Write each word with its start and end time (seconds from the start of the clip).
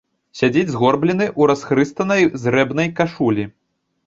Сядзіць 0.37 0.71
згорблены 0.75 1.25
ў 1.39 1.49
расхрыстанай 1.51 2.27
зрэбнай 2.47 2.91
кашулі. 3.03 3.49